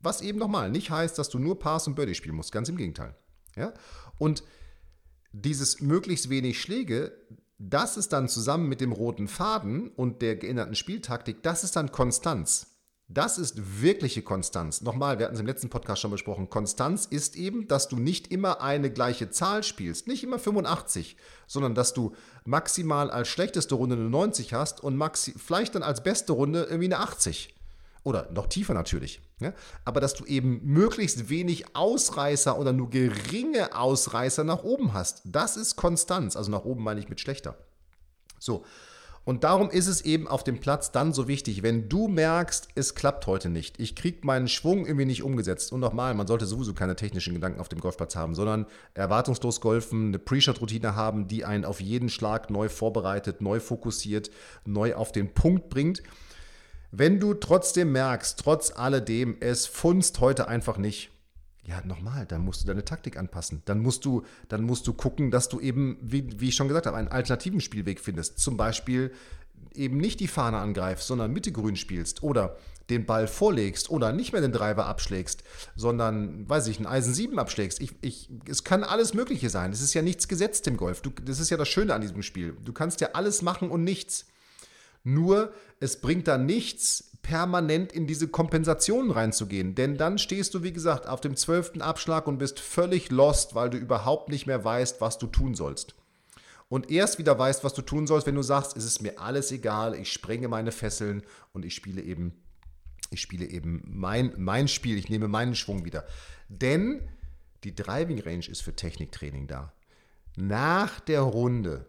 Was 0.00 0.20
eben 0.20 0.38
nochmal 0.38 0.70
nicht 0.70 0.90
heißt, 0.90 1.18
dass 1.18 1.30
du 1.30 1.40
nur 1.40 1.58
Pass 1.58 1.88
und 1.88 1.96
Birdie 1.96 2.14
spielen 2.14 2.36
musst, 2.36 2.52
ganz 2.52 2.68
im 2.68 2.76
Gegenteil. 2.76 3.16
Ja? 3.56 3.74
Und 4.16 4.44
dieses 5.32 5.80
möglichst 5.80 6.30
wenig 6.30 6.60
Schläge, 6.60 7.10
das 7.58 7.96
ist 7.96 8.12
dann 8.12 8.28
zusammen 8.28 8.68
mit 8.68 8.80
dem 8.80 8.92
roten 8.92 9.26
Faden 9.26 9.88
und 9.88 10.22
der 10.22 10.36
geänderten 10.36 10.76
Spieltaktik, 10.76 11.42
das 11.42 11.64
ist 11.64 11.74
dann 11.74 11.90
Konstanz. 11.90 12.73
Das 13.14 13.38
ist 13.38 13.80
wirkliche 13.80 14.22
Konstanz. 14.22 14.80
Nochmal, 14.82 15.20
wir 15.20 15.26
hatten 15.26 15.36
es 15.36 15.40
im 15.40 15.46
letzten 15.46 15.70
Podcast 15.70 16.02
schon 16.02 16.10
besprochen. 16.10 16.50
Konstanz 16.50 17.06
ist 17.06 17.36
eben, 17.36 17.68
dass 17.68 17.86
du 17.86 17.96
nicht 17.96 18.32
immer 18.32 18.60
eine 18.60 18.90
gleiche 18.90 19.30
Zahl 19.30 19.62
spielst, 19.62 20.08
nicht 20.08 20.24
immer 20.24 20.40
85, 20.40 21.16
sondern 21.46 21.76
dass 21.76 21.94
du 21.94 22.16
maximal 22.44 23.12
als 23.12 23.28
schlechteste 23.28 23.76
Runde 23.76 23.94
eine 23.94 24.10
90 24.10 24.52
hast 24.52 24.82
und 24.82 25.00
vielleicht 25.36 25.76
dann 25.76 25.84
als 25.84 26.02
beste 26.02 26.32
Runde 26.32 26.64
irgendwie 26.64 26.86
eine 26.86 26.98
80. 26.98 27.54
Oder 28.02 28.28
noch 28.32 28.48
tiefer 28.48 28.74
natürlich. 28.74 29.22
Ja? 29.38 29.52
Aber 29.84 30.00
dass 30.00 30.14
du 30.14 30.24
eben 30.24 30.60
möglichst 30.64 31.28
wenig 31.28 31.76
Ausreißer 31.76 32.58
oder 32.58 32.72
nur 32.72 32.90
geringe 32.90 33.76
Ausreißer 33.76 34.42
nach 34.42 34.64
oben 34.64 34.92
hast. 34.92 35.22
Das 35.24 35.56
ist 35.56 35.76
Konstanz. 35.76 36.34
Also 36.34 36.50
nach 36.50 36.64
oben 36.64 36.82
meine 36.82 36.98
ich 36.98 37.08
mit 37.08 37.20
schlechter. 37.20 37.56
So. 38.40 38.64
Und 39.24 39.42
darum 39.42 39.70
ist 39.70 39.86
es 39.86 40.02
eben 40.02 40.28
auf 40.28 40.44
dem 40.44 40.60
Platz 40.60 40.92
dann 40.92 41.14
so 41.14 41.28
wichtig, 41.28 41.62
wenn 41.62 41.88
du 41.88 42.08
merkst, 42.08 42.68
es 42.74 42.94
klappt 42.94 43.26
heute 43.26 43.48
nicht, 43.48 43.80
ich 43.80 43.96
kriege 43.96 44.18
meinen 44.22 44.48
Schwung 44.48 44.84
irgendwie 44.84 45.06
nicht 45.06 45.22
umgesetzt. 45.22 45.72
Und 45.72 45.80
nochmal, 45.80 46.14
man 46.14 46.26
sollte 46.26 46.44
sowieso 46.44 46.74
keine 46.74 46.94
technischen 46.94 47.34
Gedanken 47.34 47.60
auf 47.60 47.70
dem 47.70 47.80
Golfplatz 47.80 48.16
haben, 48.16 48.34
sondern 48.34 48.66
erwartungslos 48.92 49.62
golfen, 49.62 50.08
eine 50.08 50.18
Pre-Shot-Routine 50.18 50.94
haben, 50.94 51.26
die 51.26 51.44
einen 51.44 51.64
auf 51.64 51.80
jeden 51.80 52.10
Schlag 52.10 52.50
neu 52.50 52.68
vorbereitet, 52.68 53.40
neu 53.40 53.60
fokussiert, 53.60 54.30
neu 54.66 54.94
auf 54.94 55.10
den 55.10 55.32
Punkt 55.32 55.70
bringt. 55.70 56.02
Wenn 56.90 57.18
du 57.18 57.34
trotzdem 57.34 57.92
merkst, 57.92 58.38
trotz 58.38 58.72
alledem, 58.76 59.38
es 59.40 59.66
funzt 59.66 60.20
heute 60.20 60.48
einfach 60.48 60.76
nicht, 60.76 61.10
ja, 61.66 61.82
nochmal, 61.84 62.26
dann 62.26 62.42
musst 62.42 62.62
du 62.62 62.66
deine 62.66 62.84
Taktik 62.84 63.16
anpassen. 63.16 63.62
Dann 63.64 63.80
musst 63.80 64.04
du, 64.04 64.24
dann 64.48 64.62
musst 64.62 64.86
du 64.86 64.92
gucken, 64.92 65.30
dass 65.30 65.48
du 65.48 65.60
eben, 65.60 65.96
wie, 66.02 66.40
wie 66.40 66.48
ich 66.48 66.56
schon 66.56 66.68
gesagt 66.68 66.86
habe, 66.86 66.96
einen 66.96 67.08
alternativen 67.08 67.60
Spielweg 67.60 68.00
findest. 68.00 68.38
Zum 68.38 68.56
Beispiel 68.56 69.12
eben 69.74 69.96
nicht 69.96 70.20
die 70.20 70.28
Fahne 70.28 70.58
angreifst, 70.58 71.06
sondern 71.06 71.32
Mitte 71.32 71.52
grün 71.52 71.76
spielst 71.76 72.22
oder 72.22 72.56
den 72.90 73.06
Ball 73.06 73.26
vorlegst 73.26 73.88
oder 73.88 74.12
nicht 74.12 74.32
mehr 74.32 74.42
den 74.42 74.52
Driver 74.52 74.86
abschlägst, 74.86 75.42
sondern, 75.74 76.48
weiß 76.48 76.66
ich, 76.66 76.78
ein 76.78 76.86
Eisen 76.86 77.14
7 77.14 77.38
abschlägst. 77.38 77.80
Ich, 77.80 77.92
ich, 78.02 78.28
es 78.46 78.62
kann 78.62 78.84
alles 78.84 79.14
Mögliche 79.14 79.48
sein. 79.48 79.72
Es 79.72 79.80
ist 79.80 79.94
ja 79.94 80.02
nichts 80.02 80.28
gesetzt 80.28 80.66
im 80.66 80.76
Golf. 80.76 81.00
Du, 81.00 81.10
das 81.10 81.40
ist 81.40 81.50
ja 81.50 81.56
das 81.56 81.68
Schöne 81.68 81.94
an 81.94 82.02
diesem 82.02 82.22
Spiel. 82.22 82.56
Du 82.62 82.72
kannst 82.74 83.00
ja 83.00 83.10
alles 83.14 83.40
machen 83.40 83.70
und 83.70 83.84
nichts. 83.84 84.26
Nur 85.02 85.52
es 85.80 86.00
bringt 86.00 86.28
da 86.28 86.36
nichts, 86.36 87.12
permanent 87.24 87.92
in 87.92 88.06
diese 88.06 88.28
Kompensationen 88.28 89.10
reinzugehen. 89.10 89.74
Denn 89.74 89.96
dann 89.96 90.18
stehst 90.18 90.54
du, 90.54 90.62
wie 90.62 90.72
gesagt, 90.72 91.08
auf 91.08 91.20
dem 91.20 91.34
zwölften 91.34 91.82
Abschlag 91.82 92.28
und 92.28 92.38
bist 92.38 92.60
völlig 92.60 93.10
lost, 93.10 93.56
weil 93.56 93.70
du 93.70 93.78
überhaupt 93.78 94.28
nicht 94.28 94.46
mehr 94.46 94.64
weißt, 94.64 95.00
was 95.00 95.18
du 95.18 95.26
tun 95.26 95.56
sollst. 95.56 95.96
Und 96.68 96.90
erst 96.90 97.18
wieder 97.18 97.36
weißt, 97.36 97.64
was 97.64 97.74
du 97.74 97.82
tun 97.82 98.06
sollst, 98.06 98.26
wenn 98.26 98.34
du 98.34 98.42
sagst, 98.42 98.76
es 98.76 98.84
ist 98.84 99.02
mir 99.02 99.18
alles 99.18 99.50
egal, 99.50 99.94
ich 99.94 100.12
sprenge 100.12 100.48
meine 100.48 100.70
Fesseln 100.70 101.22
und 101.52 101.64
ich 101.64 101.74
spiele 101.74 102.02
eben, 102.02 102.32
ich 103.10 103.20
spiele 103.20 103.46
eben 103.46 103.82
mein, 103.86 104.32
mein 104.36 104.68
Spiel, 104.68 104.96
ich 104.98 105.08
nehme 105.08 105.26
meinen 105.26 105.54
Schwung 105.54 105.84
wieder. 105.84 106.04
Denn 106.48 107.08
die 107.64 107.74
Driving 107.74 108.20
Range 108.20 108.46
ist 108.46 108.62
für 108.62 108.76
Techniktraining 108.76 109.46
da. 109.46 109.72
Nach 110.36 111.00
der 111.00 111.22
Runde, 111.22 111.86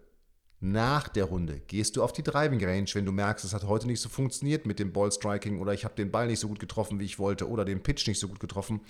nach 0.60 1.08
der 1.10 1.26
Runde 1.26 1.62
gehst 1.68 1.96
du 1.96 2.04
auf 2.04 2.14
die 2.14 2.24
Driving 2.24 2.64
Range, 2.64 2.88
wenn 2.94 3.06
du 3.06 3.12
merkst, 3.12 3.46
es 3.46 3.54
hat 3.54 3.66
heute 3.66 3.88
nicht 3.88 4.00
so 4.00 4.10
funktioniert 4.10 4.66
mit 4.66 4.80
dem 4.80 4.94
Ballstriking 4.94 5.60
oder 5.60 5.74
ich 5.74 5.84
habe 5.84 5.96
den 5.96 6.12
Ball 6.12 6.28
nicht 6.28 6.40
so 6.40 6.48
gut 6.48 6.60
getroffen, 6.60 7.00
wie 7.00 7.06
ich 7.06 7.20
wollte 7.20 7.50
oder 7.50 7.66
den 7.66 7.84
Pitch 7.84 8.08
nicht 8.08 8.20
so 8.20 8.28
gut 8.28 8.40
getroffen. 8.40 8.82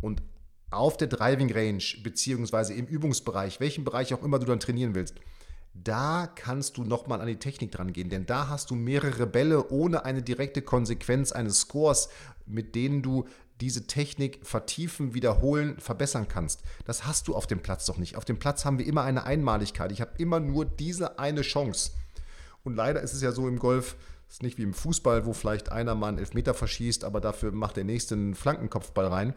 Und 0.00 0.22
auf 0.70 0.96
der 0.96 1.08
Driving 1.08 1.52
Range 1.52 1.82
beziehungsweise 2.02 2.74
im 2.74 2.86
Übungsbereich, 2.86 3.60
welchen 3.60 3.84
Bereich 3.84 4.14
auch 4.14 4.22
immer 4.22 4.38
du 4.38 4.46
dann 4.46 4.60
trainieren 4.60 4.94
willst, 4.94 5.16
da 5.74 6.26
kannst 6.26 6.76
du 6.76 6.84
nochmal 6.84 7.20
an 7.20 7.26
die 7.26 7.36
Technik 7.36 7.72
dran 7.72 7.92
gehen, 7.92 8.08
denn 8.08 8.26
da 8.26 8.48
hast 8.48 8.70
du 8.70 8.74
mehrere 8.74 9.26
Bälle 9.26 9.68
ohne 9.70 10.04
eine 10.04 10.22
direkte 10.22 10.62
Konsequenz 10.62 11.32
eines 11.32 11.60
Scores, 11.60 12.08
mit 12.46 12.74
denen 12.74 13.02
du 13.02 13.26
diese 13.60 13.86
Technik 13.86 14.40
vertiefen, 14.42 15.14
wiederholen, 15.14 15.78
verbessern 15.78 16.28
kannst. 16.28 16.62
Das 16.84 17.06
hast 17.06 17.28
du 17.28 17.34
auf 17.34 17.46
dem 17.46 17.60
Platz 17.60 17.86
doch 17.86 17.98
nicht. 17.98 18.16
Auf 18.16 18.24
dem 18.24 18.38
Platz 18.38 18.64
haben 18.64 18.78
wir 18.78 18.86
immer 18.86 19.02
eine 19.02 19.24
Einmaligkeit. 19.24 19.92
Ich 19.92 20.00
habe 20.00 20.12
immer 20.18 20.40
nur 20.40 20.64
diese 20.64 21.18
eine 21.18 21.42
Chance. 21.42 21.90
Und 22.64 22.76
leider 22.76 23.00
ist 23.00 23.14
es 23.14 23.22
ja 23.22 23.32
so 23.32 23.48
im 23.48 23.58
Golf, 23.58 23.96
es 24.28 24.34
ist 24.34 24.42
nicht 24.42 24.58
wie 24.58 24.62
im 24.62 24.74
Fußball, 24.74 25.24
wo 25.24 25.32
vielleicht 25.32 25.72
einer 25.72 25.94
mal 25.94 26.08
einen 26.08 26.18
Elfmeter 26.18 26.54
verschießt, 26.54 27.04
aber 27.04 27.20
dafür 27.20 27.52
macht 27.52 27.76
der 27.76 27.84
nächste 27.84 28.14
einen 28.14 28.34
Flankenkopfball 28.34 29.06
rein 29.06 29.34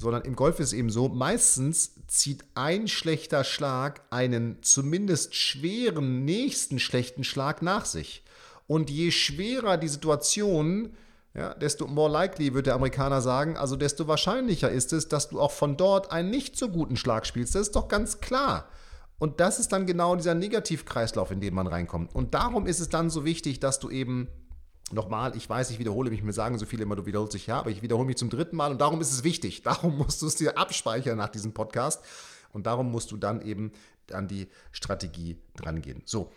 sondern 0.00 0.22
im 0.22 0.34
Golf 0.34 0.58
ist 0.60 0.68
es 0.68 0.72
eben 0.72 0.88
so, 0.88 1.10
meistens 1.10 1.92
zieht 2.06 2.42
ein 2.54 2.88
schlechter 2.88 3.44
Schlag 3.44 4.00
einen 4.08 4.62
zumindest 4.62 5.34
schweren 5.34 6.24
nächsten 6.24 6.78
schlechten 6.78 7.22
Schlag 7.22 7.60
nach 7.60 7.84
sich. 7.84 8.24
Und 8.66 8.88
je 8.88 9.10
schwerer 9.10 9.76
die 9.76 9.88
Situation, 9.88 10.96
ja, 11.34 11.54
desto 11.54 11.86
more 11.86 12.10
likely, 12.10 12.54
wird 12.54 12.66
der 12.66 12.74
Amerikaner 12.74 13.22
sagen, 13.22 13.56
also 13.56 13.76
desto 13.76 14.08
wahrscheinlicher 14.08 14.70
ist 14.70 14.92
es, 14.92 15.08
dass 15.08 15.28
du 15.28 15.40
auch 15.40 15.52
von 15.52 15.76
dort 15.76 16.10
einen 16.10 16.30
nicht 16.30 16.56
so 16.56 16.68
guten 16.68 16.96
Schlag 16.96 17.26
spielst. 17.26 17.54
Das 17.54 17.62
ist 17.62 17.76
doch 17.76 17.88
ganz 17.88 18.20
klar. 18.20 18.68
Und 19.18 19.38
das 19.38 19.58
ist 19.58 19.72
dann 19.72 19.86
genau 19.86 20.16
dieser 20.16 20.34
Negativkreislauf, 20.34 21.30
in 21.30 21.40
den 21.40 21.54
man 21.54 21.66
reinkommt. 21.66 22.14
Und 22.14 22.34
darum 22.34 22.66
ist 22.66 22.80
es 22.80 22.88
dann 22.88 23.10
so 23.10 23.24
wichtig, 23.24 23.60
dass 23.60 23.78
du 23.78 23.90
eben 23.90 24.28
Nochmal, 24.92 25.36
ich 25.36 25.48
weiß, 25.48 25.70
ich 25.70 25.78
wiederhole 25.78 26.10
mich, 26.10 26.22
mir 26.22 26.32
sagen 26.32 26.58
so 26.58 26.66
viele 26.66 26.82
immer, 26.82 26.96
du 26.96 27.06
wiederholst 27.06 27.34
dich 27.34 27.46
ja, 27.46 27.60
aber 27.60 27.70
ich 27.70 27.80
wiederhole 27.80 28.06
mich 28.06 28.16
zum 28.16 28.28
dritten 28.28 28.56
Mal 28.56 28.72
und 28.72 28.80
darum 28.80 29.00
ist 29.00 29.12
es 29.12 29.22
wichtig. 29.22 29.62
Darum 29.62 29.96
musst 29.96 30.20
du 30.20 30.26
es 30.26 30.34
dir 30.34 30.58
abspeichern 30.58 31.16
nach 31.16 31.28
diesem 31.28 31.52
Podcast 31.52 32.02
und 32.52 32.66
darum 32.66 32.90
musst 32.90 33.12
du 33.12 33.16
dann 33.16 33.40
eben 33.42 33.72
an 34.12 34.26
die 34.26 34.48
Strategie 34.72 35.38
drangehen. 35.54 36.02
So. 36.04 36.32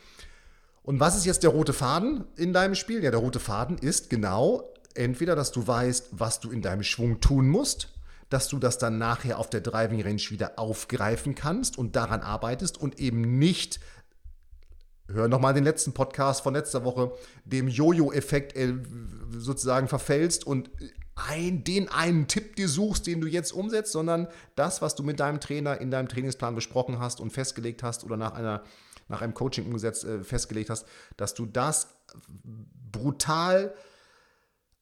Und 0.83 0.99
was 0.99 1.15
ist 1.15 1.25
jetzt 1.25 1.41
der 1.41 1.49
rote 1.49 1.73
Faden 1.73 2.25
in 2.35 2.53
deinem 2.53 2.75
Spiel? 2.75 3.03
Ja, 3.03 3.09
der 3.09 3.21
rote 3.21 3.39
Faden 3.39 3.79
ist 3.79 4.11
genau 4.11 4.71
entweder, 4.95 5.35
dass 5.35 5.51
du 5.51 5.65
weißt, 5.65 6.09
was 6.11 6.39
du 6.39 6.51
in 6.51 6.61
deinem 6.61 6.83
Schwung 6.83 7.19
tun 7.19 7.47
musst, 7.49 7.89
dass 8.29 8.47
du 8.47 8.57
das 8.57 8.77
dann 8.77 8.97
nachher 8.97 9.37
auf 9.37 9.49
der 9.49 9.61
Driving 9.61 10.01
Range 10.01 10.21
wieder 10.29 10.57
aufgreifen 10.57 11.35
kannst 11.35 11.77
und 11.77 11.95
daran 11.95 12.21
arbeitest 12.21 12.79
und 12.79 12.99
eben 12.99 13.37
nicht 13.37 13.79
hör 15.07 15.27
nochmal 15.27 15.53
den 15.53 15.63
letzten 15.63 15.93
Podcast 15.93 16.41
von 16.41 16.53
letzter 16.53 16.83
Woche, 16.83 17.11
dem 17.45 17.67
Jojo-Effekt 17.67 18.55
äh, 18.55 18.73
sozusagen 19.31 19.87
verfällst 19.87 20.47
und 20.47 20.69
ein, 21.15 21.63
den 21.63 21.89
einen 21.89 22.27
Tipp 22.27 22.55
dir 22.55 22.67
suchst, 22.67 23.05
den 23.05 23.21
du 23.21 23.27
jetzt 23.27 23.51
umsetzt, 23.51 23.91
sondern 23.91 24.27
das, 24.55 24.81
was 24.81 24.95
du 24.95 25.03
mit 25.03 25.19
deinem 25.19 25.39
Trainer 25.39 25.79
in 25.79 25.91
deinem 25.91 26.07
Trainingsplan 26.07 26.55
besprochen 26.55 26.99
hast 26.99 27.19
und 27.19 27.31
festgelegt 27.31 27.83
hast 27.83 28.03
oder 28.03 28.17
nach, 28.17 28.33
einer, 28.33 28.63
nach 29.09 29.21
einem 29.21 29.33
Coaching 29.33 29.65
umgesetzt, 29.65 30.05
äh, 30.05 30.23
festgelegt 30.23 30.69
hast, 30.69 30.87
dass 31.17 31.33
du 31.33 31.45
das 31.45 31.87
brutal 32.91 33.73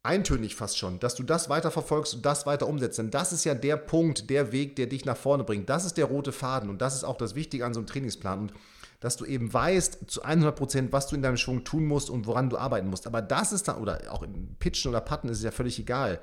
eintönig 0.04 0.56
fast 0.56 0.78
schon, 0.78 1.00
dass 1.00 1.16
du 1.16 1.24
das 1.24 1.50
weiter 1.50 1.72
verfolgst 1.72 2.16
und 2.16 2.26
das 2.26 2.46
weiter 2.46 2.68
umsetzt. 2.68 2.98
Denn 2.98 3.12
das 3.12 3.34
ist 3.34 3.44
ja 3.44 3.54
der 3.54 3.78
Punkt, 3.78 4.30
der 4.30 4.52
Weg, 4.52 4.76
der 4.76 4.88
dich 4.88 5.06
nach 5.06 5.18
vorne 5.18 5.44
bringt. 5.44 5.70
Das 5.70 5.86
ist 5.86 5.98
der 5.98 6.06
rote 6.06 6.32
Faden 6.32 6.70
und 6.70 6.82
das 6.82 6.96
ist 6.96 7.04
auch 7.04 7.18
das 7.18 7.36
Wichtige 7.36 7.66
an 7.66 7.74
so 7.74 7.80
einem 7.80 7.88
Trainingsplan. 7.88 8.40
Und 8.40 8.54
dass 9.00 9.18
du 9.18 9.26
eben 9.26 9.52
weißt 9.52 10.10
zu 10.10 10.22
100 10.22 10.56
Prozent, 10.56 10.94
was 10.94 11.08
du 11.08 11.16
in 11.16 11.22
deinem 11.22 11.38
Schwung 11.38 11.64
tun 11.64 11.86
musst 11.86 12.10
und 12.10 12.28
woran 12.28 12.50
du 12.50 12.58
arbeiten 12.58 12.88
musst. 12.88 13.08
Aber 13.08 13.22
das 13.22 13.52
ist 13.52 13.68
dann, 13.68 13.78
oder 13.78 14.00
auch 14.10 14.24
im 14.24 14.56
Pitchen 14.60 14.90
oder 14.90 15.02
Putten 15.02 15.30
ist 15.30 15.40
es 15.40 15.44
ja 15.44 15.52
völlig 15.52 15.80
egal. 15.80 16.22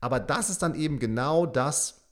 Aber 0.00 0.20
das 0.20 0.50
ist 0.50 0.62
dann 0.62 0.74
eben 0.74 0.98
genau 0.98 1.44
das, 1.44 2.02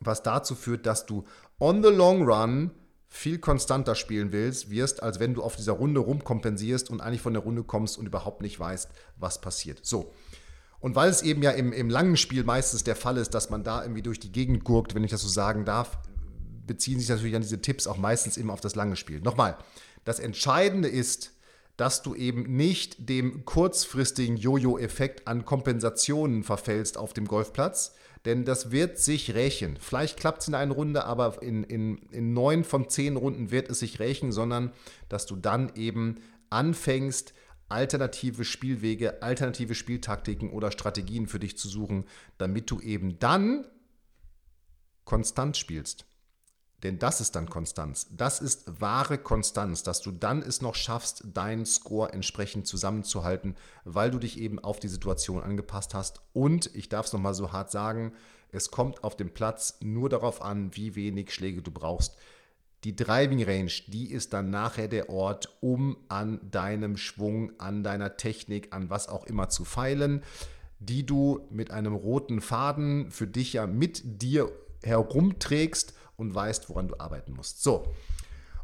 was 0.00 0.22
dazu 0.22 0.54
führt, 0.54 0.86
dass 0.86 1.06
du 1.06 1.24
on 1.58 1.82
the 1.82 1.88
long 1.88 2.28
run 2.28 2.70
viel 3.14 3.38
konstanter 3.38 3.94
spielen 3.94 4.32
willst, 4.32 4.70
wirst, 4.70 5.02
als 5.02 5.20
wenn 5.20 5.34
du 5.34 5.42
auf 5.42 5.54
dieser 5.54 5.72
Runde 5.72 6.00
rumkompensierst 6.00 6.88
und 6.88 7.02
eigentlich 7.02 7.20
von 7.20 7.34
der 7.34 7.42
Runde 7.42 7.62
kommst 7.62 7.98
und 7.98 8.06
überhaupt 8.06 8.40
nicht 8.40 8.58
weißt, 8.58 8.88
was 9.18 9.38
passiert. 9.42 9.80
So. 9.82 10.14
Und 10.80 10.96
weil 10.96 11.10
es 11.10 11.20
eben 11.20 11.42
ja 11.42 11.50
im, 11.50 11.74
im 11.74 11.90
langen 11.90 12.16
Spiel 12.16 12.42
meistens 12.42 12.84
der 12.84 12.96
Fall 12.96 13.18
ist, 13.18 13.34
dass 13.34 13.50
man 13.50 13.64
da 13.64 13.82
irgendwie 13.82 14.00
durch 14.00 14.18
die 14.18 14.32
Gegend 14.32 14.64
gurkt, 14.64 14.94
wenn 14.94 15.04
ich 15.04 15.10
das 15.10 15.20
so 15.20 15.28
sagen 15.28 15.66
darf, 15.66 15.98
beziehen 16.66 16.98
sich 16.98 17.10
natürlich 17.10 17.36
an 17.36 17.42
diese 17.42 17.60
Tipps 17.60 17.86
auch 17.86 17.98
meistens 17.98 18.38
immer 18.38 18.54
auf 18.54 18.62
das 18.62 18.76
lange 18.76 18.96
Spiel. 18.96 19.20
Nochmal, 19.20 19.58
das 20.06 20.18
Entscheidende 20.18 20.88
ist, 20.88 21.32
dass 21.76 22.02
du 22.02 22.14
eben 22.14 22.56
nicht 22.56 23.10
dem 23.10 23.44
kurzfristigen 23.44 24.38
Jojo-Effekt 24.38 25.28
an 25.28 25.44
Kompensationen 25.44 26.44
verfällst 26.44 26.96
auf 26.96 27.12
dem 27.12 27.28
Golfplatz, 27.28 27.94
denn 28.24 28.44
das 28.44 28.70
wird 28.70 28.98
sich 28.98 29.34
rächen. 29.34 29.76
Vielleicht 29.80 30.18
klappt 30.18 30.42
es 30.42 30.48
in 30.48 30.54
einer 30.54 30.74
Runde, 30.74 31.04
aber 31.04 31.42
in, 31.42 31.64
in, 31.64 31.98
in 32.10 32.32
neun 32.32 32.64
von 32.64 32.88
zehn 32.88 33.16
Runden 33.16 33.50
wird 33.50 33.68
es 33.68 33.80
sich 33.80 33.98
rächen, 33.98 34.32
sondern 34.32 34.72
dass 35.08 35.26
du 35.26 35.36
dann 35.36 35.72
eben 35.74 36.20
anfängst, 36.50 37.34
alternative 37.68 38.44
Spielwege, 38.44 39.22
alternative 39.22 39.74
Spieltaktiken 39.74 40.50
oder 40.50 40.70
Strategien 40.70 41.26
für 41.26 41.38
dich 41.38 41.56
zu 41.56 41.68
suchen, 41.68 42.04
damit 42.38 42.70
du 42.70 42.80
eben 42.80 43.18
dann 43.18 43.66
konstant 45.04 45.56
spielst. 45.56 46.06
Denn 46.82 46.98
das 46.98 47.20
ist 47.20 47.36
dann 47.36 47.48
Konstanz. 47.48 48.08
Das 48.10 48.40
ist 48.40 48.80
wahre 48.80 49.18
Konstanz, 49.18 49.82
dass 49.82 50.00
du 50.00 50.10
dann 50.10 50.42
es 50.42 50.62
noch 50.62 50.74
schaffst, 50.74 51.24
deinen 51.32 51.64
Score 51.64 52.12
entsprechend 52.12 52.66
zusammenzuhalten, 52.66 53.56
weil 53.84 54.10
du 54.10 54.18
dich 54.18 54.38
eben 54.38 54.58
auf 54.58 54.80
die 54.80 54.88
Situation 54.88 55.42
angepasst 55.42 55.94
hast. 55.94 56.20
Und 56.32 56.74
ich 56.74 56.88
darf 56.88 57.06
es 57.06 57.12
nochmal 57.12 57.34
so 57.34 57.52
hart 57.52 57.70
sagen, 57.70 58.12
es 58.50 58.70
kommt 58.70 59.04
auf 59.04 59.16
dem 59.16 59.32
Platz 59.32 59.78
nur 59.80 60.08
darauf 60.08 60.42
an, 60.42 60.74
wie 60.76 60.96
wenig 60.96 61.32
Schläge 61.32 61.62
du 61.62 61.70
brauchst. 61.70 62.16
Die 62.84 62.96
Driving 62.96 63.44
Range, 63.44 63.70
die 63.86 64.10
ist 64.10 64.32
dann 64.32 64.50
nachher 64.50 64.88
der 64.88 65.08
Ort, 65.08 65.56
um 65.60 65.96
an 66.08 66.40
deinem 66.50 66.96
Schwung, 66.96 67.52
an 67.60 67.84
deiner 67.84 68.16
Technik, 68.16 68.74
an 68.74 68.90
was 68.90 69.08
auch 69.08 69.24
immer 69.24 69.48
zu 69.48 69.64
feilen, 69.64 70.24
die 70.80 71.06
du 71.06 71.46
mit 71.50 71.70
einem 71.70 71.94
roten 71.94 72.40
Faden 72.40 73.12
für 73.12 73.28
dich 73.28 73.52
ja 73.52 73.68
mit 73.68 74.02
dir 74.20 74.50
herumträgst 74.82 75.94
und 76.16 76.34
weißt, 76.34 76.68
woran 76.68 76.88
du 76.88 76.98
arbeiten 76.98 77.32
musst. 77.32 77.62
So. 77.62 77.92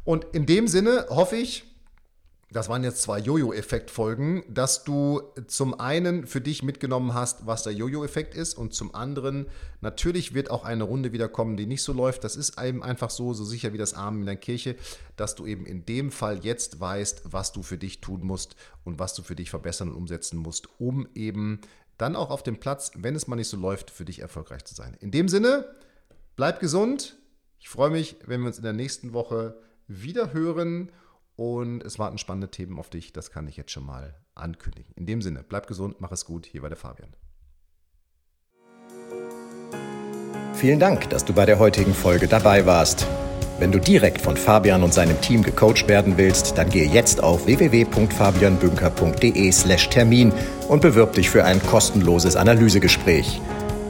Und 0.03 0.25
in 0.33 0.45
dem 0.45 0.67
Sinne 0.67 1.05
hoffe 1.09 1.35
ich, 1.35 1.65
das 2.51 2.67
waren 2.67 2.83
jetzt 2.83 3.03
zwei 3.03 3.19
Jojo-Effekt-Folgen, 3.19 4.43
dass 4.49 4.83
du 4.83 5.21
zum 5.45 5.79
einen 5.79 6.25
für 6.25 6.41
dich 6.41 6.63
mitgenommen 6.63 7.13
hast, 7.13 7.45
was 7.45 7.61
der 7.61 7.73
Jojo-Effekt 7.73 8.33
ist 8.33 8.55
und 8.55 8.73
zum 8.73 8.95
anderen, 8.95 9.45
natürlich 9.81 10.33
wird 10.33 10.49
auch 10.49 10.65
eine 10.65 10.83
Runde 10.83 11.11
wieder 11.13 11.29
kommen, 11.29 11.57
die 11.57 11.67
nicht 11.67 11.83
so 11.83 11.93
läuft. 11.93 12.23
Das 12.23 12.35
ist 12.35 12.59
eben 12.59 12.81
einfach 12.81 13.11
so, 13.11 13.33
so 13.33 13.43
sicher 13.43 13.71
wie 13.71 13.77
das 13.77 13.93
Arm 13.93 14.21
in 14.21 14.25
der 14.25 14.35
Kirche, 14.35 14.75
dass 15.15 15.35
du 15.35 15.45
eben 15.45 15.67
in 15.67 15.85
dem 15.85 16.09
Fall 16.09 16.43
jetzt 16.43 16.79
weißt, 16.79 17.31
was 17.31 17.51
du 17.51 17.61
für 17.61 17.77
dich 17.77 18.01
tun 18.01 18.21
musst 18.23 18.55
und 18.83 18.97
was 18.97 19.13
du 19.13 19.21
für 19.21 19.35
dich 19.35 19.51
verbessern 19.51 19.89
und 19.89 19.95
umsetzen 19.95 20.37
musst, 20.37 20.69
um 20.79 21.07
eben 21.13 21.61
dann 21.99 22.15
auch 22.15 22.31
auf 22.31 22.41
dem 22.41 22.59
Platz, 22.59 22.91
wenn 22.95 23.15
es 23.15 23.27
mal 23.27 23.35
nicht 23.35 23.49
so 23.49 23.57
läuft, 23.57 23.91
für 23.91 24.05
dich 24.05 24.19
erfolgreich 24.19 24.65
zu 24.65 24.73
sein. 24.73 24.97
In 25.01 25.11
dem 25.11 25.27
Sinne, 25.27 25.65
bleib 26.39 26.59
gesund, 26.61 27.17
ich 27.59 27.67
freue 27.67 27.89
mich, 27.89 28.15
wenn 28.25 28.39
wir 28.39 28.47
uns 28.47 28.55
in 28.55 28.63
der 28.63 28.71
nächsten 28.71 29.11
Woche 29.11 29.59
wieder 29.87 30.31
hören 30.31 30.89
und 31.35 31.83
es 31.83 31.99
warten 31.99 32.17
spannende 32.17 32.49
Themen 32.49 32.79
auf 32.79 32.89
dich. 32.89 33.11
Das 33.11 33.29
kann 33.29 33.45
ich 33.49 33.57
jetzt 33.57 33.71
schon 33.71 33.85
mal 33.85 34.15
ankündigen. 34.35 34.93
In 34.95 35.05
dem 35.05 35.21
Sinne, 35.21 35.43
bleib 35.43 35.67
gesund, 35.67 35.97
mach 35.99 36.13
es 36.13 36.23
gut. 36.23 36.45
Hier 36.45 36.61
war 36.61 36.69
der 36.69 36.77
Fabian. 36.77 37.13
Vielen 40.53 40.79
Dank, 40.79 41.09
dass 41.09 41.25
du 41.25 41.33
bei 41.33 41.45
der 41.45 41.59
heutigen 41.59 41.93
Folge 41.93 42.29
dabei 42.29 42.65
warst. 42.65 43.05
Wenn 43.59 43.73
du 43.73 43.79
direkt 43.79 44.21
von 44.21 44.37
Fabian 44.37 44.81
und 44.81 44.93
seinem 44.93 45.19
Team 45.19 45.43
gecoacht 45.43 45.89
werden 45.89 46.17
willst, 46.17 46.57
dann 46.57 46.69
gehe 46.69 46.89
jetzt 46.89 47.21
auf 47.21 47.47
www.fabianbünker.de/termin 47.47 50.31
und 50.69 50.81
bewirb 50.81 51.11
dich 51.11 51.29
für 51.29 51.43
ein 51.43 51.61
kostenloses 51.63 52.37
Analysegespräch. 52.37 53.41